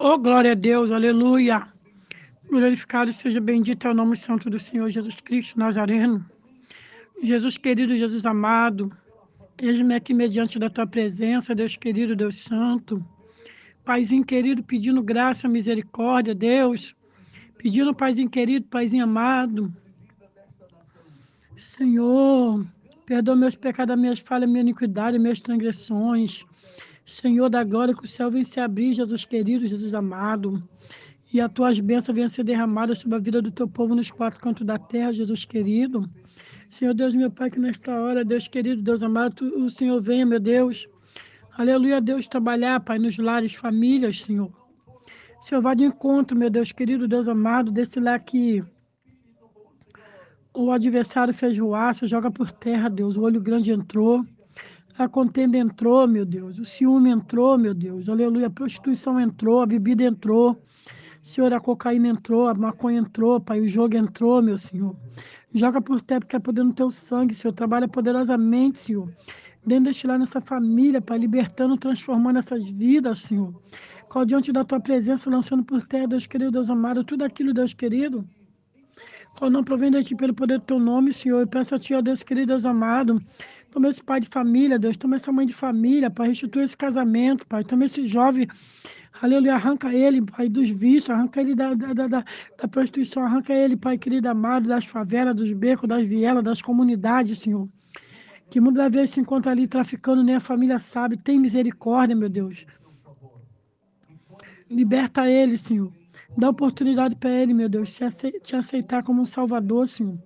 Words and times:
Oh, 0.00 0.16
glória 0.16 0.52
a 0.52 0.54
Deus, 0.54 0.92
aleluia. 0.92 1.66
Glorificado 2.48 3.12
seja 3.12 3.40
bendito 3.40 3.84
é 3.84 3.90
o 3.90 3.94
nome 3.94 4.16
santo 4.16 4.48
do 4.48 4.56
Senhor 4.56 4.88
Jesus 4.88 5.20
Cristo 5.20 5.58
Nazareno. 5.58 6.24
Jesus 7.20 7.58
querido, 7.58 7.96
Jesus 7.96 8.24
amado, 8.24 8.96
eis-me 9.60 9.96
aqui 9.96 10.14
mediante 10.14 10.56
da 10.56 10.70
tua 10.70 10.86
presença, 10.86 11.52
Deus 11.52 11.76
querido, 11.76 12.14
Deus 12.14 12.44
santo. 12.44 13.04
Paizinho 13.84 14.24
querido, 14.24 14.62
pedindo 14.62 15.02
graça, 15.02 15.48
misericórdia, 15.48 16.32
Deus. 16.32 16.94
Pedindo, 17.56 17.92
Paizinho 17.92 18.30
querido, 18.30 18.66
Paizinho 18.68 19.02
amado. 19.02 19.74
Senhor, 21.56 22.64
perdoa 23.04 23.34
meus 23.34 23.56
pecados, 23.56 23.98
minhas 23.98 24.20
falhas, 24.20 24.48
minha 24.48 24.60
iniquidade, 24.60 25.18
minhas 25.18 25.40
transgressões. 25.40 26.46
Senhor 27.08 27.48
da 27.48 27.64
glória, 27.64 27.94
que 27.94 28.04
o 28.04 28.08
céu 28.08 28.30
venha 28.30 28.44
se 28.44 28.60
abrir, 28.60 28.92
Jesus 28.92 29.24
querido, 29.24 29.66
Jesus 29.66 29.94
amado. 29.94 30.62
E 31.32 31.40
as 31.40 31.50
tuas 31.50 31.80
bênçãos 31.80 32.14
venham 32.14 32.28
ser 32.28 32.44
derramadas 32.44 32.98
sobre 32.98 33.16
a 33.16 33.18
vida 33.18 33.40
do 33.40 33.50
teu 33.50 33.66
povo 33.66 33.94
nos 33.94 34.10
quatro 34.10 34.38
cantos 34.38 34.66
da 34.66 34.78
terra, 34.78 35.14
Jesus 35.14 35.46
querido. 35.46 36.08
Senhor 36.68 36.92
Deus, 36.92 37.14
meu 37.14 37.30
Pai, 37.30 37.50
que 37.50 37.58
nesta 37.58 37.98
hora, 37.98 38.22
Deus 38.22 38.46
querido, 38.46 38.82
Deus 38.82 39.02
amado, 39.02 39.36
tu, 39.36 39.44
o 39.64 39.70
Senhor 39.70 39.98
venha, 40.02 40.26
meu 40.26 40.38
Deus. 40.38 40.86
Aleluia, 41.56 41.98
Deus, 41.98 42.28
trabalhar, 42.28 42.78
Pai, 42.80 42.98
nos 42.98 43.16
lares, 43.16 43.54
famílias, 43.54 44.20
Senhor. 44.20 44.52
Senhor, 45.40 45.62
vá 45.62 45.72
de 45.72 45.84
encontro, 45.84 46.36
meu 46.36 46.50
Deus 46.50 46.72
querido, 46.72 47.08
Deus 47.08 47.26
amado, 47.26 47.72
desse 47.72 47.98
lá 47.98 48.18
que 48.18 48.62
o 50.52 50.70
adversário 50.70 51.32
fez 51.32 51.56
voar, 51.56 51.94
joga 52.02 52.30
por 52.30 52.50
terra, 52.50 52.90
Deus. 52.90 53.16
O 53.16 53.22
olho 53.22 53.40
grande 53.40 53.72
entrou. 53.72 54.26
A 54.98 55.08
contenda 55.08 55.56
entrou, 55.56 56.08
meu 56.08 56.26
Deus. 56.26 56.58
O 56.58 56.64
ciúme 56.64 57.08
entrou, 57.08 57.56
meu 57.56 57.72
Deus. 57.72 58.08
Aleluia. 58.08 58.48
A 58.48 58.50
prostituição 58.50 59.20
entrou, 59.20 59.62
a 59.62 59.66
bebida 59.66 60.02
entrou. 60.02 60.60
Senhor, 61.22 61.52
a 61.52 61.60
cocaína 61.60 62.08
entrou, 62.08 62.48
a 62.48 62.54
maconha 62.54 62.98
entrou, 62.98 63.40
Pai. 63.40 63.60
O 63.60 63.68
jogo 63.68 63.96
entrou, 63.96 64.42
meu 64.42 64.58
Senhor. 64.58 64.96
Joga 65.54 65.80
por 65.80 66.00
terra, 66.00 66.20
porque 66.20 66.34
é 66.34 66.40
poder 66.40 66.64
no 66.64 66.74
teu 66.74 66.90
sangue, 66.90 67.32
Senhor. 67.32 67.54
Trabalha 67.54 67.86
poderosamente, 67.86 68.78
Senhor. 68.78 69.08
Dentro 69.64 69.84
deste 69.84 70.04
lá 70.04 70.18
nessa 70.18 70.40
família, 70.40 71.00
Pai, 71.00 71.18
libertando, 71.18 71.76
transformando 71.76 72.40
essas 72.40 72.68
vidas, 72.68 73.20
Senhor. 73.20 73.54
Qual 74.08 74.24
diante 74.24 74.50
da 74.50 74.64
tua 74.64 74.80
presença, 74.80 75.30
lançando 75.30 75.62
por 75.62 75.80
terra, 75.86 76.08
Deus 76.08 76.26
querido, 76.26 76.50
Deus 76.50 76.68
amado, 76.70 77.04
tudo 77.04 77.22
aquilo, 77.22 77.54
Deus 77.54 77.72
querido. 77.72 78.28
Qual 79.38 79.48
não 79.48 79.62
provém 79.62 79.88
de 79.88 80.02
ti 80.02 80.16
pelo 80.16 80.34
poder 80.34 80.58
do 80.58 80.64
teu 80.64 80.80
nome, 80.80 81.12
Senhor. 81.12 81.38
Eu 81.38 81.46
peço 81.46 81.72
a 81.72 81.78
ti, 81.78 81.94
ó 81.94 82.00
Deus 82.00 82.24
querido, 82.24 82.48
Deus 82.48 82.64
amado. 82.64 83.22
Toma 83.70 83.88
esse 83.88 84.02
pai 84.02 84.18
de 84.18 84.26
família, 84.26 84.80
Deus. 84.80 84.96
Toma 84.96 85.14
essa 85.14 85.30
mãe 85.30 85.46
de 85.46 85.52
família, 85.52 86.10
Pai. 86.10 86.26
Restitui 86.28 86.64
esse 86.64 86.76
casamento, 86.76 87.46
Pai. 87.46 87.62
Toma 87.62 87.84
esse 87.84 88.04
jovem. 88.04 88.48
Aleluia. 89.22 89.54
Arranca 89.54 89.94
ele, 89.94 90.22
Pai, 90.22 90.48
dos 90.48 90.70
vícios. 90.70 91.10
Arranca 91.10 91.40
ele 91.40 91.54
da, 91.54 91.72
da, 91.72 92.08
da, 92.08 92.24
da 92.58 92.68
prostituição. 92.68 93.22
Arranca 93.22 93.52
ele, 93.54 93.76
Pai 93.76 93.96
querido 93.96 94.28
amado, 94.28 94.66
das 94.66 94.86
favelas, 94.86 95.36
dos 95.36 95.52
becos, 95.52 95.88
das 95.88 96.04
vielas, 96.04 96.42
das 96.42 96.60
comunidades, 96.60 97.38
Senhor. 97.38 97.68
Que 98.50 98.60
muitas 98.60 98.92
vezes 98.92 99.10
se 99.10 99.20
encontra 99.20 99.52
ali 99.52 99.68
traficando, 99.68 100.24
nem 100.24 100.34
a 100.34 100.40
família 100.40 100.80
sabe. 100.80 101.16
Tem 101.16 101.38
misericórdia, 101.38 102.16
meu 102.16 102.28
Deus. 102.28 102.66
Liberta 104.68 105.30
ele, 105.30 105.56
Senhor. 105.56 105.92
Dá 106.36 106.50
oportunidade 106.50 107.16
para 107.16 107.30
ele, 107.30 107.54
meu 107.54 107.68
Deus, 107.68 107.98
te 108.42 108.54
aceitar 108.54 109.02
como 109.02 109.22
um 109.22 109.26
salvador, 109.26 109.88
Senhor. 109.88 110.18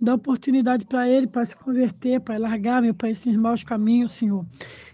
Dá 0.00 0.14
oportunidade 0.14 0.84
para 0.84 1.08
ele, 1.08 1.26
para 1.26 1.46
se 1.46 1.56
converter, 1.56 2.20
para 2.20 2.38
largar, 2.38 2.82
meu 2.82 2.94
Pai, 2.94 3.12
esses 3.12 3.34
maus 3.36 3.64
caminhos, 3.64 4.12
Senhor. 4.12 4.44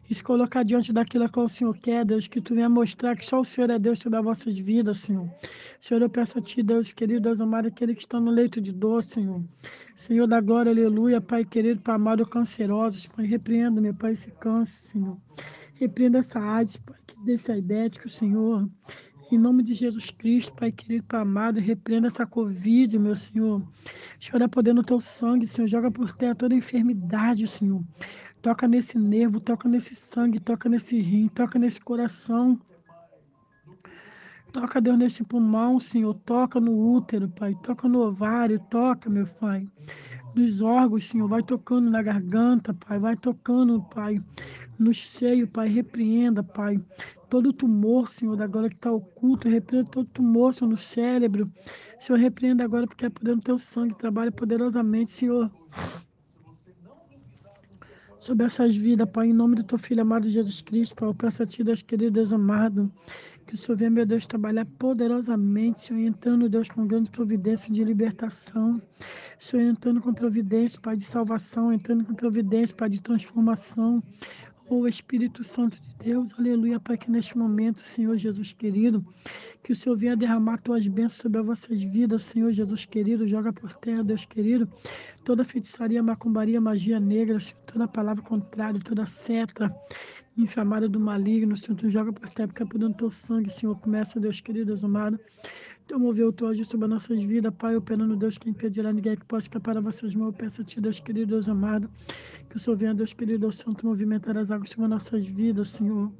E 0.08 0.14
se 0.14 0.22
colocar 0.22 0.62
diante 0.64 0.92
daquilo 0.92 1.28
que 1.28 1.38
o 1.38 1.48
Senhor 1.48 1.76
quer, 1.78 2.04
Deus, 2.04 2.26
que 2.26 2.40
tu 2.40 2.54
venha 2.54 2.68
mostrar 2.68 3.16
que 3.16 3.24
só 3.24 3.40
o 3.40 3.44
Senhor 3.44 3.70
é 3.70 3.78
Deus 3.78 4.00
sobre 4.00 4.18
as 4.18 4.24
vossas 4.24 4.58
vidas, 4.58 4.98
Senhor. 4.98 5.28
Senhor, 5.80 6.02
eu 6.02 6.10
peço 6.10 6.38
a 6.38 6.42
Ti, 6.42 6.62
Deus 6.62 6.92
querido, 6.92 7.22
Deus 7.22 7.40
amado, 7.40 7.66
aquele 7.66 7.94
que 7.94 8.02
está 8.02 8.20
no 8.20 8.30
leito 8.30 8.60
de 8.60 8.72
dor, 8.72 9.02
Senhor. 9.02 9.42
Senhor 9.96 10.26
da 10.26 10.40
glória, 10.40 10.70
aleluia, 10.70 11.20
Pai 11.20 11.44
querido, 11.44 11.80
Pai 11.80 11.94
amado, 11.94 12.26
cancerosos, 12.26 13.06
Pai, 13.06 13.24
repreenda, 13.24 13.80
meu 13.80 13.94
Pai, 13.94 14.12
esse 14.12 14.30
câncer, 14.32 14.90
Senhor. 14.92 15.16
Repreenda 15.74 16.18
essa 16.18 16.38
AIDS, 16.38 16.76
Pai, 16.76 16.98
que 17.06 17.18
desse 17.24 17.50
a 17.50 17.56
ideia 17.56 17.88
de 17.88 17.98
que 17.98 18.06
o 18.06 18.10
Senhor 18.10 18.68
em 19.32 19.38
nome 19.38 19.62
de 19.62 19.72
Jesus 19.72 20.10
Cristo, 20.10 20.52
Pai 20.54 20.72
querido, 20.72 21.04
Pai 21.04 21.20
amado, 21.20 21.60
repreenda 21.60 22.08
essa 22.08 22.26
Covid, 22.26 22.98
meu 22.98 23.14
Senhor. 23.14 23.62
Chora 24.18 24.48
poder 24.48 24.72
no 24.72 24.82
teu 24.82 25.00
sangue, 25.00 25.46
Senhor. 25.46 25.68
Joga 25.68 25.90
por 25.90 26.12
terra 26.16 26.34
toda 26.34 26.54
enfermidade, 26.54 27.46
Senhor. 27.46 27.82
Toca 28.42 28.66
nesse 28.66 28.98
nervo, 28.98 29.38
toca 29.38 29.68
nesse 29.68 29.94
sangue, 29.94 30.40
toca 30.40 30.68
nesse 30.68 30.98
rim, 31.00 31.28
toca 31.28 31.58
nesse 31.58 31.80
coração. 31.80 32.60
Toca, 34.52 34.80
Deus, 34.80 34.98
nesse 34.98 35.22
pulmão, 35.22 35.78
Senhor. 35.78 36.14
Toca 36.14 36.58
no 36.58 36.92
útero, 36.94 37.28
Pai. 37.28 37.54
Toca 37.62 37.88
no 37.88 38.00
ovário, 38.00 38.58
toca, 38.68 39.08
meu 39.08 39.26
Pai. 39.26 39.68
Nos 40.34 40.62
órgãos, 40.62 41.08
Senhor. 41.08 41.28
Vai 41.28 41.42
tocando 41.42 41.90
na 41.90 42.02
garganta, 42.02 42.74
Pai. 42.74 42.98
Vai 42.98 43.16
tocando, 43.16 43.82
Pai. 43.94 44.20
No 44.78 44.94
seio, 44.94 45.48
Pai. 45.48 45.68
Repreenda, 45.68 46.42
Pai 46.42 46.80
todo 47.30 47.52
tumor, 47.52 48.08
Senhor, 48.08 48.36
da 48.36 48.44
agora 48.44 48.68
que 48.68 48.74
está 48.74 48.90
oculto, 48.90 49.48
repreenda 49.48 49.88
todo 49.88 50.10
tumor, 50.10 50.52
Senhor, 50.52 50.68
no 50.68 50.76
cérebro. 50.76 51.50
Senhor, 52.00 52.18
repreenda 52.18 52.64
agora, 52.64 52.86
porque 52.88 53.06
é 53.06 53.08
poder 53.08 53.36
no 53.36 53.40
teu 53.40 53.56
sangue, 53.56 53.94
trabalha 53.96 54.32
poderosamente, 54.32 55.12
Senhor. 55.12 55.48
Sobre 58.20 58.44
essas 58.44 58.76
vidas, 58.76 59.08
Pai, 59.10 59.28
em 59.28 59.32
nome 59.32 59.56
do 59.56 59.64
teu 59.64 59.78
Filho 59.78 60.02
amado 60.02 60.28
Jesus 60.28 60.60
Cristo, 60.60 60.94
Pai, 60.94 61.08
eu 61.08 61.14
peço 61.14 61.42
a 61.42 61.46
Ti, 61.46 61.64
Deus 61.64 61.80
querido, 61.80 62.10
Deus 62.10 62.34
amado, 62.34 62.92
que 63.46 63.54
o 63.54 63.56
Senhor 63.56 63.78
venha, 63.78 63.90
meu 63.90 64.04
Deus, 64.04 64.26
trabalhar 64.26 64.66
poderosamente, 64.78 65.80
Senhor, 65.80 66.00
entrando, 66.00 66.46
Deus, 66.46 66.68
com 66.68 66.86
grande 66.86 67.10
providência 67.10 67.72
de 67.72 67.82
libertação, 67.82 68.78
Senhor, 69.38 69.62
entrando 69.62 70.02
com 70.02 70.12
providência, 70.12 70.78
Pai, 70.82 70.98
de 70.98 71.04
salvação, 71.04 71.72
entrando 71.72 72.04
com 72.04 72.14
providência, 72.14 72.76
Pai, 72.76 72.90
de 72.90 73.00
transformação, 73.00 74.02
Oh 74.72 74.86
Espírito 74.86 75.42
Santo 75.42 75.80
de 75.82 75.92
Deus, 75.98 76.38
aleluia, 76.38 76.78
Pai, 76.78 76.96
que 76.96 77.10
neste 77.10 77.36
momento, 77.36 77.80
Senhor 77.80 78.16
Jesus 78.16 78.52
querido, 78.52 79.04
que 79.64 79.72
o 79.72 79.76
Senhor 79.76 79.96
venha 79.96 80.16
derramar 80.16 80.60
tuas 80.60 80.86
bênçãos 80.86 81.22
sobre 81.22 81.40
as 81.40 81.46
vossas 81.46 81.82
vidas, 81.82 82.22
Senhor 82.22 82.52
Jesus 82.52 82.84
querido, 82.84 83.26
joga 83.26 83.52
por 83.52 83.74
terra, 83.74 84.04
Deus 84.04 84.24
querido, 84.24 84.68
toda 85.24 85.42
feitiçaria, 85.42 86.00
macumbaria, 86.00 86.60
magia 86.60 87.00
negra, 87.00 87.40
Senhor, 87.40 87.60
toda 87.66 87.88
palavra 87.88 88.22
contrária, 88.22 88.78
toda 88.78 89.04
seta 89.06 89.68
inflamada 90.38 90.88
do 90.88 91.00
maligno, 91.00 91.56
Senhor, 91.56 91.76
tu 91.76 91.90
joga 91.90 92.12
por 92.12 92.28
terra, 92.28 92.46
porque 92.46 92.62
é 92.62 92.66
por 92.66 92.78
dentro 92.78 92.94
do 92.94 92.98
teu 92.98 93.10
sangue, 93.10 93.50
Senhor, 93.50 93.76
começa, 93.80 94.20
Deus 94.20 94.40
querido, 94.40 94.66
Deus 94.66 94.84
amado, 94.84 95.18
mover 95.98 96.26
o 96.26 96.32
teu 96.32 96.64
sobre 96.64 96.84
as 96.84 96.90
nossas 96.90 97.24
vidas, 97.24 97.52
Pai, 97.54 97.76
operando, 97.76 98.16
Deus, 98.16 98.38
que 98.38 98.48
impedirá 98.48 98.92
ninguém 98.92 99.16
que 99.16 99.24
possa 99.24 99.42
escapar 99.42 99.74
das 99.74 99.84
vossas 99.84 100.14
mãos. 100.14 100.28
Eu 100.28 100.32
peço 100.32 100.62
a 100.62 100.64
Ti, 100.64 100.80
Deus 100.80 101.00
querido, 101.00 101.32
Deus 101.32 101.48
amado, 101.48 101.90
que 102.48 102.56
o 102.56 102.60
Senhor 102.60 102.76
venha, 102.76 102.94
Deus 102.94 103.12
querido, 103.12 103.40
Deus 103.40 103.56
Santo, 103.56 103.86
movimentar 103.86 104.36
as 104.36 104.50
águas 104.50 104.70
sobre 104.70 104.84
as 104.84 104.90
nossas 104.90 105.26
vidas, 105.26 105.68
Senhor. 105.68 106.12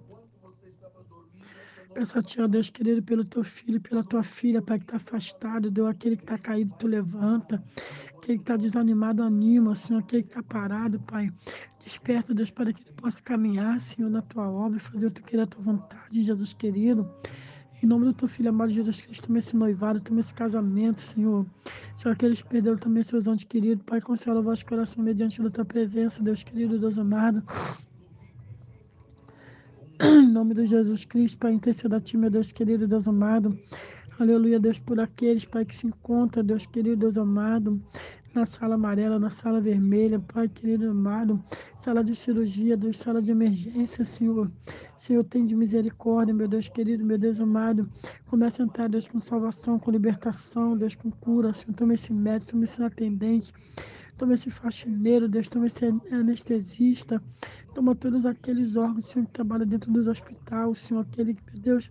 Peço 1.95 2.19
a 2.19 2.23
Ti, 2.23 2.41
ó 2.41 2.47
Deus 2.47 2.71
querido, 2.71 3.03
pelo 3.03 3.25
Teu 3.25 3.45
filho, 3.45 3.81
pela 3.81 4.03
Tua 4.03 4.23
filha, 4.23 4.63
Pai, 4.63 4.79
que 4.79 4.85
está 4.85 4.97
afastado, 4.97 5.71
Deus, 5.71 5.89
aquele 5.89 6.17
que 6.17 6.23
está 6.23 6.39
caído, 6.39 6.75
Tu 6.79 6.87
levanta, 6.87 7.63
aquele 8.17 8.39
que 8.39 8.43
está 8.43 8.57
desanimado, 8.57 9.23
anima, 9.23 9.75
Senhor, 9.75 9.99
aquele 10.01 10.23
que 10.23 10.29
está 10.29 10.43
parado, 10.43 11.01
Pai. 11.01 11.33
Desperta, 11.83 12.35
Deus, 12.35 12.51
para 12.51 12.73
que 12.73 12.83
ele 12.83 12.93
possa 12.93 13.23
caminhar, 13.23 13.81
Senhor, 13.81 14.11
na 14.11 14.23
Tua 14.23 14.49
obra 14.49 14.79
fazer 14.79 15.07
o 15.07 15.11
que 15.11 15.23
queira 15.23 15.45
a 15.45 15.47
Tua 15.47 15.63
vontade, 15.63 16.23
Jesus 16.23 16.53
querido. 16.53 17.11
Em 17.83 17.87
nome 17.87 18.05
do 18.05 18.13
teu 18.13 18.29
filho 18.29 18.51
amado 18.51 18.71
Jesus 18.71 19.01
Cristo, 19.01 19.27
toma 19.27 19.39
esse 19.39 19.57
noivado, 19.57 20.01
toma 20.01 20.21
esse 20.21 20.35
casamento, 20.35 21.01
Senhor. 21.01 21.47
Senhor, 21.97 22.13
aqueles 22.13 22.43
que 22.43 22.49
perderam 22.49 22.77
também 22.77 23.03
seus 23.03 23.27
anjos 23.27 23.45
queridos. 23.45 23.83
Pai, 23.87 24.03
consola 24.03 24.41
o 24.41 24.43
vosso 24.43 24.67
coração 24.67 25.03
mediante 25.03 25.43
da 25.43 25.49
tua 25.49 25.65
presença, 25.65 26.23
Deus 26.23 26.43
querido, 26.43 26.79
Deus 26.79 26.99
amado. 26.99 27.43
Em 30.03 30.31
nome 30.31 30.55
de 30.55 30.67
Jesus 30.67 31.07
Cristo, 31.07 31.39
Pai, 31.39 31.53
interceda 31.53 31.97
a 31.97 32.01
ti, 32.01 32.19
meu 32.19 32.31
Deus 32.31 32.53
querido, 32.53 32.87
Deus 32.87 33.09
amado. 33.09 33.59
Aleluia, 34.19 34.60
Deus, 34.60 34.78
por 34.78 35.01
aqueles, 35.01 35.47
Pai, 35.47 35.65
que 35.65 35.75
se 35.75 35.87
encontram, 35.87 36.45
Deus 36.45 36.66
querido, 36.66 36.97
Deus 36.97 37.16
amado, 37.16 37.83
na 38.34 38.47
sala 38.47 38.77
amarela, 38.77 39.18
na 39.18 39.30
sala 39.30 39.60
vermelha, 39.60 40.21
Pai 40.21 40.48
querido 40.48 40.91
amado, 40.91 41.42
sala 41.77 42.03
de 42.04 42.15
cirurgia, 42.15 42.77
Deus, 42.77 42.98
sala 42.98 43.21
de 43.21 43.30
emergência, 43.30 44.04
Senhor. 44.04 44.50
Senhor, 44.97 45.24
tem 45.24 45.44
de 45.44 45.54
misericórdia, 45.56 46.32
meu 46.32 46.47
Deus 46.47 46.68
querido, 46.68 47.04
meu 47.04 47.18
Deus 47.18 47.41
amado. 47.41 47.88
Começa 48.27 48.62
a 48.62 48.66
entrar, 48.66 48.88
Deus, 48.88 49.09
com 49.09 49.21
salvação, 49.21 49.78
com 49.78 49.91
libertação, 49.91 50.77
Deus, 50.77 50.94
com 50.94 51.10
cura, 51.10 51.53
Senhor. 51.53 51.74
Toma 51.74 51.94
esse 51.94 52.12
médico, 52.12 52.53
toma 52.53 52.65
esse 52.65 52.82
atendente, 52.82 53.53
toma 54.16 54.34
esse 54.34 54.50
faxineiro, 54.50 55.28
Deus, 55.28 55.48
toma 55.48 55.66
esse 55.66 55.86
anestesista, 56.12 57.22
toma 57.74 57.94
todos 57.94 58.24
aqueles 58.27 58.77
órgãos, 58.77 59.06
Senhor, 59.06 59.27
que 59.27 59.32
trabalham 59.32 59.66
dentro 59.66 59.92
dos 59.92 60.06
hospitais, 60.06 60.78
Senhor, 60.78 61.00
aquele, 61.00 61.36
meu 61.53 61.60
Deus, 61.60 61.91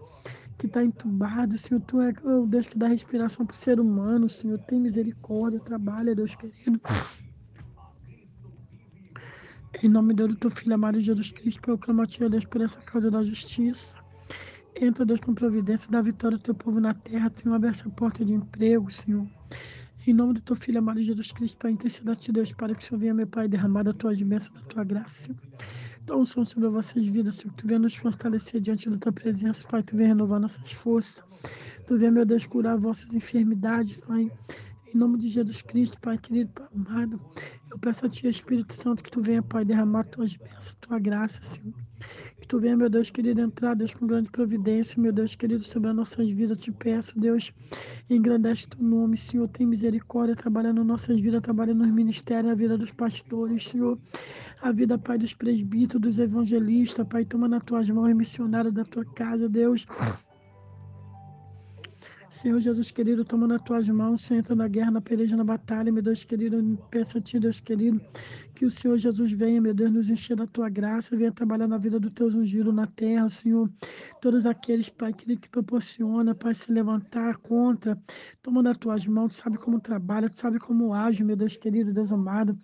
que 0.60 0.68
está 0.68 0.84
entubado, 0.84 1.58
Senhor, 1.58 1.82
Tu 1.84 2.02
é 2.02 2.14
o 2.26 2.46
Deus 2.46 2.68
que 2.68 2.78
dá 2.78 2.90
respiração 2.90 3.46
para 3.46 3.54
o 3.54 3.58
ser 3.58 3.80
humano, 3.80 4.28
Senhor, 4.28 4.60
tem 4.60 4.78
misericórdia, 4.78 5.58
trabalha, 5.62 6.14
Deus 6.14 6.36
querido. 6.36 6.82
Em 9.82 9.88
nome 9.88 10.14
do 10.14 10.36
teu 10.36 10.52
Filho 10.52 10.76
amado 10.76 11.00
Jesus 11.00 11.32
Cristo, 11.32 11.72
eu 11.72 11.78
clamo 11.78 12.02
a 12.02 12.06
Ti, 12.06 12.28
Deus, 12.28 12.44
por 12.44 12.60
essa 12.60 12.82
causa 12.82 13.10
da 13.10 13.24
justiça. 13.24 13.96
Entra, 14.76 15.06
Deus, 15.06 15.22
com 15.22 15.34
providência, 15.34 15.90
dá 15.90 16.02
vitória 16.02 16.36
ao 16.36 16.42
teu 16.42 16.54
povo 16.54 16.82
na 16.82 16.94
terra, 16.94 17.32
Senhor, 17.34 17.56
abre 17.56 17.70
essa 17.70 17.90
porta 17.90 18.26
de 18.26 18.34
emprego, 18.34 18.92
Senhor. 18.92 19.26
Em 20.06 20.14
nome 20.14 20.34
do 20.34 20.42
teu 20.42 20.58
filho 20.58 20.80
amado 20.80 21.02
Jesus 21.02 21.32
Cristo, 21.32 21.58
Pai, 21.58 21.72
interceda-te, 21.72 22.34
Deus, 22.34 22.52
para 22.52 22.76
que 22.76 22.84
o 22.84 22.86
Senhor 22.86 23.00
venha, 23.00 23.14
meu 23.14 23.28
Pai, 23.28 23.48
derramar 23.48 23.88
a 23.88 23.94
tua 23.94 24.14
bênçãos, 24.14 24.60
da 24.60 24.68
tua 24.68 24.84
graça. 24.84 25.34
Então, 26.10 26.26
som 26.26 26.44
sobre 26.44 26.66
as 26.66 26.74
vossas 26.74 27.08
vidas, 27.08 27.36
Senhor, 27.36 27.52
que 27.52 27.62
tu 27.62 27.68
venha 27.68 27.78
nos 27.78 27.96
fortalecer 27.96 28.60
diante 28.60 28.90
da 28.90 28.98
tua 28.98 29.12
presença, 29.12 29.68
Pai, 29.68 29.84
tu 29.84 29.96
venha 29.96 30.10
renovar 30.10 30.40
nossas 30.40 30.72
forças. 30.72 31.24
Tu 31.86 32.00
venha, 32.00 32.10
meu 32.10 32.26
Deus, 32.26 32.48
curar 32.48 32.80
vossas 32.80 33.14
enfermidades, 33.14 33.98
Pai. 33.98 34.32
Em 34.92 34.98
nome 34.98 35.20
de 35.20 35.28
Jesus 35.28 35.62
Cristo, 35.62 36.00
Pai 36.02 36.18
querido, 36.18 36.50
Pai 36.52 36.68
amado, 36.76 37.22
eu 37.72 37.78
peço 37.78 38.08
a 38.08 38.10
Ti, 38.10 38.28
Espírito 38.28 38.74
Santo, 38.74 39.04
que 39.04 39.12
Tu 39.12 39.22
venha, 39.22 39.44
Pai, 39.44 39.64
derramar 39.64 40.04
Tuas 40.06 40.36
bênçãos, 40.36 40.76
Tua 40.82 40.98
graça, 40.98 41.44
Senhor. 41.44 41.89
Que 42.40 42.48
Tu 42.48 42.60
venha, 42.60 42.78
meu 42.78 42.90
Deus 42.90 43.10
querido, 43.10 43.42
entrar, 43.42 43.76
Deus, 43.76 43.94
com 43.94 44.08
grande 44.08 44.30
providência, 44.30 45.02
meu 45.02 45.12
Deus 45.12 45.36
querido, 45.36 45.64
sobre 45.64 45.90
as 45.90 45.96
nossas 45.96 46.32
vidas. 46.32 46.58
Eu 46.58 46.58
te 46.58 46.72
peço, 46.72 47.20
Deus, 47.20 47.54
engrandece 48.10 48.68
Teu 48.68 48.82
nome, 48.82 49.18
Senhor, 49.18 49.48
tem 49.48 49.66
misericórdia, 49.68 50.36
trabalhando 50.36 50.84
nossas 50.84 51.20
vidas, 51.20 51.42
trabalhando 51.42 51.80
nos 51.80 51.92
ministérios, 51.92 52.50
na 52.50 52.56
vida 52.56 52.78
dos 52.78 52.92
pastores, 52.92 53.68
Senhor, 53.68 54.00
a 54.62 54.72
vida, 54.72 54.98
Pai, 54.98 55.18
dos 55.18 55.34
presbíteros, 55.34 56.02
dos 56.02 56.20
evangelistas, 56.20 57.08
Pai, 57.08 57.26
toma 57.26 57.48
nas 57.48 57.64
Tuas 57.64 57.90
mãos, 57.90 58.14
missionário 58.14 58.72
da 58.72 58.86
Tua 58.86 59.06
casa, 59.06 59.50
Deus. 59.50 59.86
Senhor 62.32 62.60
Jesus 62.60 62.92
querido, 62.92 63.26
toma 63.26 63.48
nas 63.48 63.62
tuas 63.64 63.90
mãos, 63.90 64.22
Senhor, 64.22 64.40
entra 64.40 64.56
na 64.56 64.68
guerra, 64.68 64.92
na 64.92 65.02
peleja, 65.02 65.36
na 65.36 65.44
batalha, 65.44 65.92
meu 65.92 66.04
Deus 66.04 66.24
querido, 66.24 66.78
peço 66.92 67.18
a 67.18 67.22
ti, 67.22 67.40
Deus 67.40 67.60
querido, 67.60 68.00
que 68.54 68.66
o 68.66 68.72
Senhor 68.72 68.98
Jesus 68.98 69.32
venha, 69.32 69.60
meu 69.60 69.74
Deus, 69.74 69.90
nos 69.90 70.10
encher 70.10 70.36
da 70.36 70.46
tua 70.46 70.70
graça, 70.70 71.16
venha 71.18 71.32
trabalhar 71.32 71.68
na 71.68 71.78
vida 71.78 72.00
do 72.00 72.12
teus 72.12 72.36
ungidos 72.36 72.74
na 72.74 72.86
terra, 72.86 73.30
Senhor. 73.30 73.70
Todos 74.22 74.46
aqueles, 74.46 74.90
Pai 74.90 75.12
querido, 75.14 75.42
que 75.42 75.50
proporciona, 75.50 76.36
Pai, 76.36 76.54
se 76.54 76.72
levantar 76.72 77.38
contra, 77.38 77.98
toma 78.44 78.62
nas 78.62 78.78
tuas 78.78 79.08
mãos, 79.08 79.36
tu 79.36 79.42
sabe 79.42 79.58
como 79.58 79.80
trabalha, 79.80 80.30
tu 80.30 80.38
sabe 80.38 80.60
como 80.60 80.94
age, 80.94 81.24
meu 81.24 81.36
Deus 81.36 81.58
querido, 81.58 81.92
Deus 81.92 82.12
amado. 82.12 82.58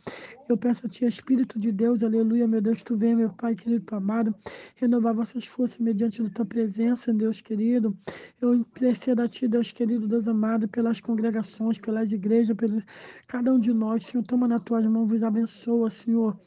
Eu 0.47 0.57
peço 0.57 0.85
a 0.85 0.89
ti, 0.89 1.05
Espírito 1.05 1.57
de 1.57 1.71
Deus, 1.71 2.03
aleluia, 2.03 2.47
meu 2.47 2.61
Deus, 2.61 2.83
tu 2.83 2.95
venha, 2.95 3.15
meu 3.15 3.29
Pai 3.33 3.55
querido, 3.55 3.83
amado, 3.95 4.35
renovar 4.75 5.15
vossas 5.15 5.47
forças 5.47 5.79
mediante 5.79 6.21
a 6.21 6.29
tua 6.29 6.45
presença, 6.45 7.13
Deus 7.13 7.41
querido. 7.41 7.97
Eu 8.41 8.53
intercedo 8.53 9.21
a 9.21 9.27
ti, 9.27 9.47
Deus 9.55 9.71
querido, 9.71 10.05
Deus 10.05 10.27
amado, 10.27 10.67
pelas 10.67 10.99
congregações, 10.99 11.77
pelas 11.77 12.11
igrejas, 12.11 12.53
pelo 12.57 12.83
cada 13.25 13.53
um 13.53 13.57
de 13.57 13.71
nós, 13.73 14.05
Senhor, 14.05 14.21
toma 14.21 14.49
nas 14.49 14.61
tuas 14.63 14.85
mãos, 14.85 15.07
vos 15.07 15.23
abençoa, 15.23 15.89
Senhor. 15.89 16.37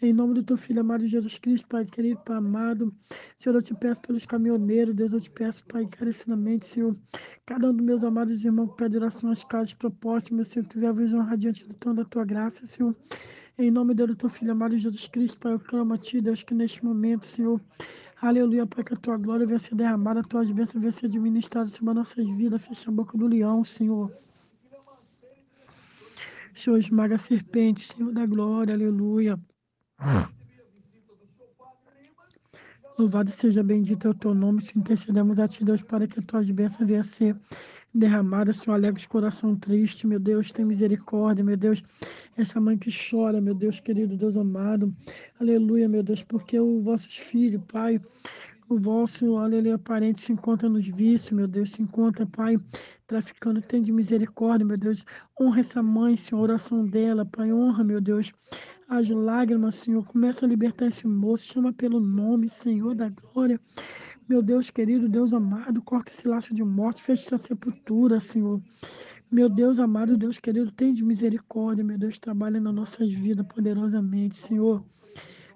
Em 0.00 0.14
nome 0.14 0.32
do 0.32 0.42
teu 0.42 0.56
filho 0.56 0.80
amado 0.80 1.06
Jesus 1.06 1.36
Cristo, 1.36 1.68
Pai 1.68 1.84
querido, 1.84 2.22
Pai 2.24 2.38
amado. 2.38 2.90
Senhor, 3.36 3.54
eu 3.54 3.62
te 3.62 3.74
peço 3.74 4.00
pelos 4.00 4.24
caminhoneiros, 4.24 4.94
Deus, 4.94 5.12
eu 5.12 5.20
te 5.20 5.30
peço, 5.30 5.62
Pai, 5.66 5.82
encarecidamente, 5.82 6.66
Senhor. 6.66 6.96
Cada 7.44 7.68
um 7.68 7.74
dos 7.74 7.84
meus 7.84 8.02
amados 8.02 8.42
irmãos 8.42 8.70
que 8.70 8.76
pede 8.78 8.96
orações, 8.96 9.44
casos, 9.44 9.74
propostas, 9.74 10.30
meu 10.30 10.44
Senhor, 10.46 10.64
que 10.64 10.70
tiver 10.70 10.88
a 10.88 10.92
visão 10.92 11.22
radiante 11.22 11.68
do 11.68 11.74
tom 11.74 11.94
da 11.94 12.06
tua 12.06 12.24
graça, 12.24 12.64
Senhor. 12.64 12.96
Em 13.58 13.70
nome 13.70 13.92
do 13.92 14.16
teu 14.16 14.30
filho 14.30 14.52
amado 14.52 14.74
Jesus 14.74 15.06
Cristo, 15.06 15.36
Pai, 15.36 15.52
eu 15.52 15.60
clamo 15.60 15.92
a 15.92 15.98
ti, 15.98 16.18
Deus, 16.22 16.42
que 16.42 16.54
neste 16.54 16.82
momento, 16.82 17.26
Senhor, 17.26 17.60
Aleluia, 18.24 18.66
Pai, 18.66 18.82
que 18.82 18.94
a 18.94 18.96
tua 18.96 19.18
glória 19.18 19.46
venha 19.46 19.58
ser 19.58 19.74
derramada, 19.74 20.20
a 20.20 20.22
tua 20.22 20.42
bênçãos 20.46 20.80
venha 20.80 20.90
ser 20.90 21.04
administrada 21.04 21.68
sobre 21.68 21.90
as 21.90 21.96
nossas 21.96 22.24
vidas. 22.32 22.64
Fecha 22.64 22.88
a 22.88 22.90
boca 22.90 23.18
do 23.18 23.26
leão, 23.26 23.62
Senhor. 23.62 24.10
Senhor, 26.54 26.78
esmaga 26.78 27.16
a 27.16 27.18
serpente, 27.18 27.82
Senhor 27.82 28.14
da 28.14 28.24
glória, 28.24 28.72
aleluia. 28.72 29.38
Louvado 32.96 33.28
seja 33.28 33.60
bendito 33.60 34.06
é 34.06 34.10
o 34.10 34.14
teu 34.14 34.32
nome, 34.32 34.62
se 34.62 34.78
intercedemos 34.78 35.40
a 35.40 35.48
ti, 35.48 35.64
Deus, 35.64 35.82
para 35.82 36.06
que 36.06 36.20
a 36.20 36.22
tua 36.22 36.44
bênçãos 36.44 36.88
venha 36.88 37.02
ser 37.02 37.36
derramada, 37.92 38.52
Senhor, 38.52 38.74
alegre 38.74 39.04
coração 39.08 39.56
triste, 39.56 40.06
meu 40.06 40.20
Deus, 40.20 40.52
tem 40.52 40.64
misericórdia, 40.64 41.42
meu 41.42 41.56
Deus, 41.56 41.82
essa 42.36 42.60
mãe 42.60 42.78
que 42.78 42.90
chora, 42.90 43.40
meu 43.40 43.52
Deus 43.54 43.80
querido, 43.80 44.16
Deus 44.16 44.36
amado, 44.36 44.94
aleluia, 45.40 45.88
meu 45.88 46.04
Deus, 46.04 46.22
porque 46.22 46.58
os 46.60 46.84
vossos 46.84 47.18
filhos, 47.18 47.62
Pai, 47.66 48.00
o 48.68 48.78
vosso, 48.78 49.36
aleluia, 49.36 49.78
parente 49.78 50.22
se 50.22 50.32
encontra 50.32 50.68
nos 50.68 50.88
vícios, 50.88 51.32
meu 51.32 51.46
Deus, 51.46 51.72
se 51.72 51.82
encontra, 51.82 52.26
Pai, 52.26 52.56
traficando, 53.06 53.60
tem 53.60 53.82
de 53.82 53.92
misericórdia, 53.92 54.66
meu 54.66 54.78
Deus, 54.78 55.04
honra 55.38 55.60
essa 55.60 55.82
mãe, 55.82 56.16
Senhor, 56.16 56.42
oração 56.42 56.86
dela, 56.86 57.24
Pai, 57.26 57.52
honra, 57.52 57.84
meu 57.84 58.00
Deus, 58.00 58.32
as 58.88 59.10
lágrimas, 59.10 59.74
Senhor, 59.76 60.04
começa 60.06 60.46
a 60.46 60.48
libertar 60.48 60.86
esse 60.86 61.06
moço, 61.06 61.52
chama 61.52 61.72
pelo 61.72 62.00
nome, 62.00 62.48
Senhor 62.48 62.94
da 62.94 63.10
glória, 63.10 63.60
meu 64.26 64.40
Deus 64.40 64.70
querido, 64.70 65.08
Deus 65.08 65.34
amado, 65.34 65.82
corta 65.82 66.10
esse 66.10 66.26
laço 66.26 66.54
de 66.54 66.64
morte, 66.64 67.02
fecha 67.02 67.26
essa 67.34 67.38
sepultura, 67.38 68.18
Senhor. 68.18 68.62
Meu 69.30 69.48
Deus 69.48 69.78
amado, 69.78 70.16
Deus 70.16 70.38
querido, 70.38 70.70
tem 70.72 70.94
de 70.94 71.04
misericórdia, 71.04 71.84
meu 71.84 71.98
Deus, 71.98 72.18
trabalha 72.18 72.60
nas 72.60 72.74
nossas 72.74 73.12
vidas 73.14 73.46
poderosamente, 73.46 74.38
Senhor. 74.38 74.82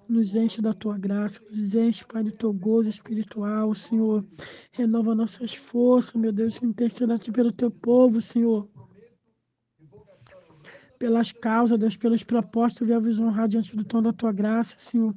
Nos 0.09 0.33
enche 0.33 0.61
da 0.61 0.73
tua 0.73 0.97
graça, 0.97 1.39
nos 1.49 1.75
enche, 1.75 2.03
Pai, 2.05 2.23
do 2.23 2.31
teu 2.31 2.51
gozo 2.51 2.89
espiritual, 2.89 3.73
Senhor. 3.75 4.25
Renova 4.71 5.13
nossas 5.13 5.53
forças, 5.53 6.15
meu 6.15 6.31
Deus, 6.31 6.61
interceda-te 6.63 7.31
pelo 7.31 7.53
teu 7.53 7.69
povo, 7.69 8.19
Senhor 8.19 8.67
pelas 10.99 11.31
causas, 11.31 11.79
Deus, 11.79 11.95
pelos 11.95 12.25
propósitos, 12.25 12.85
venha 12.85 12.99
vos 12.99 13.17
honrar 13.17 13.47
diante 13.47 13.73
do 13.73 13.85
tom 13.85 14.01
da 14.01 14.11
tua 14.11 14.33
graça, 14.33 14.75
Senhor. 14.77 15.15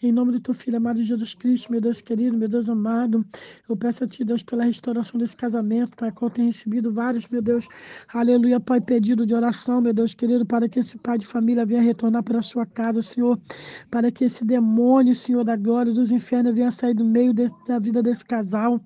Em 0.00 0.12
nome 0.12 0.30
do 0.30 0.38
teu 0.38 0.54
Filho 0.54 0.76
amado 0.76 1.02
Jesus 1.02 1.34
Cristo, 1.34 1.72
meu 1.72 1.80
Deus 1.80 2.00
querido, 2.00 2.38
meu 2.38 2.48
Deus 2.48 2.68
amado, 2.68 3.26
eu 3.68 3.76
peço 3.76 4.04
a 4.04 4.06
ti, 4.06 4.24
Deus, 4.24 4.44
pela 4.44 4.64
restauração 4.64 5.18
desse 5.18 5.36
casamento, 5.36 5.96
Pai, 5.96 6.12
qual 6.12 6.30
tem 6.30 6.46
recebido 6.46 6.92
vários, 6.92 7.26
meu 7.26 7.42
Deus, 7.42 7.66
aleluia, 8.12 8.60
Pai, 8.60 8.80
pedido 8.80 9.26
de 9.26 9.34
oração, 9.34 9.80
meu 9.80 9.92
Deus 9.92 10.14
querido, 10.14 10.46
para 10.46 10.68
que 10.68 10.78
esse 10.78 10.96
pai 10.98 11.18
de 11.18 11.26
família 11.26 11.66
venha 11.66 11.82
retornar 11.82 12.22
para 12.22 12.38
a 12.38 12.42
sua 12.42 12.64
casa, 12.64 13.02
Senhor, 13.02 13.36
para 13.90 14.12
que 14.12 14.24
esse 14.24 14.44
demônio, 14.44 15.16
Senhor, 15.16 15.42
da 15.42 15.56
glória 15.56 15.92
dos 15.92 16.12
infernos 16.12 16.54
venha 16.54 16.70
sair 16.70 16.94
do 16.94 17.04
meio 17.04 17.34
de, 17.34 17.48
da 17.66 17.80
vida 17.80 18.00
desse 18.00 18.24
casal, 18.24 18.80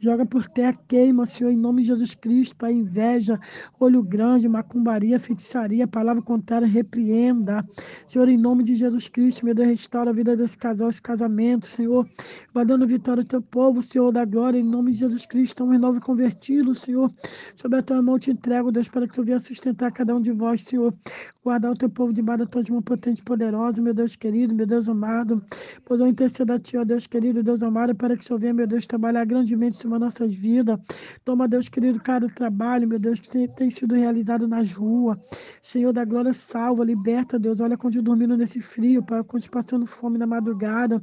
Joga 0.00 0.24
por 0.24 0.48
terra, 0.48 0.78
queima, 0.86 1.26
Senhor, 1.26 1.50
em 1.50 1.56
nome 1.56 1.82
de 1.82 1.88
Jesus 1.88 2.14
Cristo, 2.14 2.54
Pai, 2.54 2.72
inveja, 2.72 3.36
olho 3.80 4.00
grande, 4.00 4.48
macumbaria, 4.48 5.18
feitiçaria, 5.18 5.87
palavra 5.88 6.22
contrária, 6.22 6.66
repreenda. 6.66 7.64
Senhor, 8.06 8.28
em 8.28 8.36
nome 8.36 8.62
de 8.62 8.74
Jesus 8.74 9.08
Cristo, 9.08 9.44
meu 9.44 9.54
Deus, 9.54 9.68
restaura 9.68 10.10
a 10.10 10.12
vida 10.12 10.36
desse 10.36 10.56
casal, 10.58 10.88
esse 10.88 11.02
casamento, 11.02 11.66
Senhor. 11.66 12.08
Vai 12.52 12.64
dando 12.64 12.86
vitória 12.86 13.22
ao 13.22 13.26
teu 13.26 13.42
povo, 13.42 13.82
Senhor 13.82 14.12
da 14.12 14.24
glória, 14.24 14.58
em 14.58 14.64
nome 14.64 14.92
de 14.92 14.98
Jesus 14.98 15.26
Cristo, 15.26 15.64
um 15.64 15.70
renovo 15.70 16.00
convertido, 16.00 16.74
Senhor. 16.74 17.12
Sobre 17.56 17.78
a 17.78 17.82
tua 17.82 18.02
mão 18.02 18.18
te 18.18 18.30
entrego, 18.30 18.70
Deus, 18.70 18.88
para 18.88 19.06
que 19.06 19.14
tu 19.14 19.24
venha 19.24 19.40
sustentar 19.40 19.90
cada 19.92 20.14
um 20.14 20.20
de 20.20 20.32
vós, 20.32 20.62
Senhor. 20.62 20.94
Guardar 21.42 21.72
o 21.72 21.74
teu 21.74 21.88
povo 21.88 22.12
debaixo 22.12 22.40
da 22.40 22.46
tua 22.46 22.62
mão 22.70 22.82
potente 22.82 23.20
e 23.20 23.22
poderosa, 23.22 23.80
meu 23.80 23.94
Deus 23.94 24.16
querido, 24.16 24.54
meu 24.54 24.66
Deus 24.66 24.88
amado. 24.88 25.42
Pois 25.84 26.00
eu 26.00 26.06
intercedo 26.06 26.52
a 26.52 26.58
ti, 26.58 26.76
ó 26.76 26.84
Deus 26.84 27.06
querido, 27.06 27.42
Deus 27.42 27.62
amado, 27.62 27.94
para 27.94 28.16
que 28.16 28.24
o 28.24 28.26
Senhor 28.26 28.38
venha, 28.38 28.54
meu 28.54 28.66
Deus, 28.66 28.86
trabalhar 28.86 29.24
grandemente 29.24 29.76
sobre 29.76 29.98
nossas 29.98 30.34
vidas. 30.34 30.78
Toma, 31.24 31.48
Deus 31.48 31.68
querido, 31.68 32.00
cada 32.00 32.26
trabalho, 32.26 32.86
meu 32.86 32.98
Deus, 32.98 33.20
que 33.20 33.30
tem, 33.30 33.48
tem 33.48 33.70
sido 33.70 33.94
realizado 33.94 34.46
nas 34.46 34.72
ruas. 34.72 35.18
Senhor 35.62 35.77
da 35.92 36.04
glória, 36.04 36.32
salva, 36.32 36.84
liberta, 36.84 37.38
Deus. 37.38 37.60
Olha 37.60 37.76
quando 37.76 38.02
dormindo 38.02 38.36
nesse 38.36 38.60
frio, 38.60 39.02
Pai, 39.02 39.22
quando 39.24 39.48
passando 39.48 39.86
fome 39.86 40.18
na 40.18 40.26
madrugada. 40.26 41.02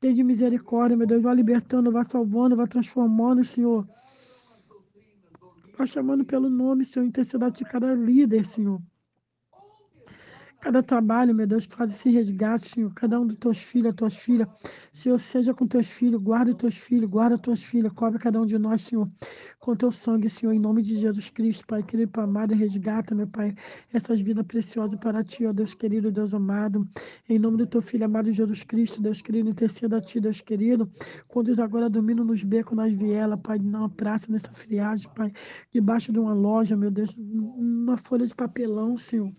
Tem 0.00 0.14
de 0.14 0.24
misericórdia, 0.24 0.96
meu 0.96 1.06
Deus. 1.06 1.22
Vai 1.22 1.34
libertando, 1.34 1.92
vai 1.92 2.04
salvando, 2.04 2.56
vai 2.56 2.66
transformando, 2.66 3.44
Senhor. 3.44 3.86
Vai 5.76 5.86
chamando 5.86 6.24
pelo 6.24 6.48
nome, 6.48 6.84
Senhor, 6.84 7.04
intercedade 7.04 7.58
de 7.58 7.64
cada 7.64 7.94
líder, 7.94 8.46
Senhor 8.46 8.80
cada 10.64 10.82
trabalho, 10.82 11.34
meu 11.34 11.46
Deus, 11.46 11.66
faz 11.66 11.90
esse 11.90 12.08
resgate, 12.08 12.70
Senhor, 12.70 12.90
cada 12.94 13.20
um 13.20 13.26
dos 13.26 13.36
teus 13.36 13.62
filhos, 13.62 13.92
tuas 13.94 14.16
filhas, 14.16 14.48
Senhor, 14.90 15.20
seja 15.20 15.52
com 15.52 15.66
teus 15.66 15.92
filhos, 15.92 16.22
guarda 16.22 16.52
os 16.52 16.56
teus 16.56 16.78
filhos, 16.78 17.10
guarda 17.10 17.36
tuas 17.36 17.62
filhas, 17.62 17.92
cobre 17.92 18.18
cada 18.18 18.40
um 18.40 18.46
de 18.46 18.56
nós, 18.56 18.80
Senhor, 18.80 19.06
com 19.60 19.76
teu 19.76 19.92
sangue, 19.92 20.26
Senhor, 20.26 20.54
em 20.54 20.58
nome 20.58 20.80
de 20.80 20.96
Jesus 20.96 21.28
Cristo, 21.28 21.66
Pai 21.66 21.82
querido, 21.82 22.10
Pai 22.12 22.24
amado, 22.24 22.54
resgata, 22.54 23.14
meu 23.14 23.26
Pai, 23.28 23.54
essas 23.92 24.22
vidas 24.22 24.46
preciosas 24.46 24.98
para 24.98 25.22
Ti, 25.22 25.44
ó 25.44 25.52
Deus 25.52 25.74
querido, 25.74 26.10
Deus 26.10 26.32
amado, 26.32 26.88
em 27.28 27.38
nome 27.38 27.58
do 27.58 27.66
teu 27.66 27.82
Filho 27.82 28.06
amado 28.06 28.32
Jesus 28.32 28.64
Cristo, 28.64 29.02
Deus 29.02 29.20
querido, 29.20 29.50
interceda 29.50 29.98
a 29.98 30.00
Ti, 30.00 30.18
Deus 30.18 30.40
querido, 30.40 30.90
conduz 31.28 31.58
agora 31.58 31.90
dormindo 31.90 32.24
nos 32.24 32.42
becos, 32.42 32.74
nas 32.74 32.94
vielas, 32.94 33.38
Pai, 33.42 33.58
na 33.58 33.86
praça, 33.90 34.32
nessa 34.32 34.48
friagem, 34.48 35.10
Pai, 35.14 35.30
debaixo 35.70 36.10
de 36.10 36.18
uma 36.18 36.32
loja, 36.32 36.74
meu 36.74 36.90
Deus, 36.90 37.14
uma 37.18 37.98
folha 37.98 38.26
de 38.26 38.34
papelão, 38.34 38.96
Senhor, 38.96 39.30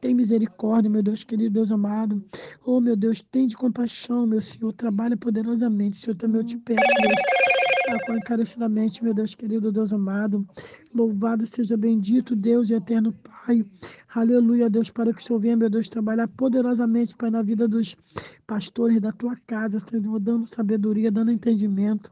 tem 0.00 0.12
misericórdia, 0.12 0.71
misericórdia, 0.72 0.90
meu 0.90 1.02
Deus 1.02 1.24
querido, 1.24 1.54
Deus 1.54 1.70
amado. 1.70 2.24
Oh, 2.64 2.80
meu 2.80 2.96
Deus, 2.96 3.20
tem 3.20 3.46
de 3.46 3.56
compaixão, 3.56 4.26
meu 4.26 4.40
Senhor. 4.40 4.72
Trabalha 4.72 5.16
poderosamente, 5.16 5.98
Senhor, 5.98 6.16
também 6.16 6.40
eu 6.40 6.46
te 6.46 6.56
peço, 6.56 6.80
Deus. 7.02 7.14
Ah, 7.88 8.16
encarecidamente, 8.16 9.04
meu 9.04 9.12
Deus 9.12 9.34
querido, 9.34 9.70
Deus 9.70 9.92
amado. 9.92 10.46
Louvado 10.94 11.44
seja 11.44 11.76
bendito 11.76 12.34
Deus 12.34 12.70
e 12.70 12.74
eterno 12.74 13.12
Pai. 13.12 13.64
Aleluia, 14.14 14.70
Deus, 14.70 14.88
para 14.88 15.12
que 15.12 15.20
o 15.20 15.24
Senhor 15.24 15.40
venha, 15.40 15.56
meu 15.56 15.68
Deus, 15.68 15.88
trabalhar 15.88 16.28
poderosamente, 16.28 17.14
Pai, 17.16 17.30
na 17.30 17.42
vida 17.42 17.68
dos 17.68 17.94
pastores 18.46 19.00
da 19.00 19.12
tua 19.12 19.36
casa, 19.46 19.78
Senhor, 19.78 20.18
dando 20.20 20.46
sabedoria, 20.46 21.10
dando 21.10 21.32
entendimento 21.32 22.10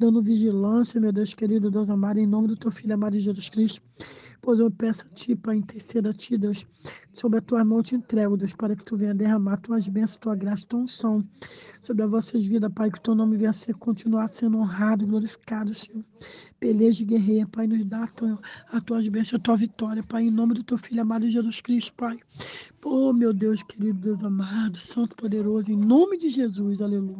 dando 0.00 0.22
vigilância, 0.22 0.98
meu 0.98 1.12
Deus 1.12 1.34
querido, 1.34 1.70
Deus 1.70 1.90
amado, 1.90 2.18
em 2.18 2.26
nome 2.26 2.48
do 2.48 2.56
teu 2.56 2.70
filho 2.70 2.94
amado 2.94 3.18
Jesus 3.18 3.50
Cristo. 3.50 3.82
Pois 4.40 4.58
eu 4.58 4.70
peço 4.70 5.04
a 5.06 5.10
ti, 5.10 5.36
Pai, 5.36 5.56
interceda 5.56 6.08
a 6.08 6.14
ti, 6.14 6.38
Deus, 6.38 6.66
sobre 7.12 7.38
a 7.38 7.42
tua 7.42 7.62
mão 7.62 7.82
te 7.82 7.94
entrego, 7.94 8.34
Deus, 8.34 8.54
para 8.54 8.74
que 8.74 8.82
tu 8.82 8.96
venha 8.96 9.14
derramar 9.14 9.58
tuas 9.58 9.86
bênçãos, 9.86 10.16
tua 10.16 10.34
graça, 10.34 10.64
tua 10.66 10.80
unção 10.80 11.22
sobre 11.82 12.02
as 12.02 12.10
vossas 12.10 12.46
vidas, 12.46 12.72
Pai, 12.74 12.90
que 12.90 12.96
o 12.96 13.02
teu 13.02 13.14
nome 13.14 13.36
venha 13.36 13.52
ser, 13.52 13.74
continuar 13.74 14.28
sendo 14.28 14.56
honrado 14.56 15.06
glorificado, 15.06 15.74
Senhor. 15.74 16.02
Peleja 16.58 17.02
e 17.02 17.06
guerreia, 17.06 17.46
Pai, 17.46 17.66
nos 17.66 17.84
dá 17.84 18.04
a 18.04 18.06
tua, 18.06 18.40
a 18.72 18.80
tua 18.80 19.02
bênçãos, 19.02 19.34
a 19.34 19.44
tua 19.44 19.56
vitória, 19.56 20.02
Pai, 20.02 20.22
em 20.22 20.30
nome 20.30 20.54
do 20.54 20.64
teu 20.64 20.78
filho 20.78 21.02
amado 21.02 21.28
Jesus 21.28 21.60
Cristo, 21.60 21.92
Pai. 21.92 22.18
Oh, 22.82 23.12
meu 23.12 23.34
Deus 23.34 23.62
querido, 23.62 24.00
Deus 24.00 24.24
amado, 24.24 24.78
Santo 24.78 25.14
poderoso, 25.14 25.70
em 25.70 25.76
nome 25.76 26.16
de 26.16 26.30
Jesus, 26.30 26.80
aleluia. 26.80 27.18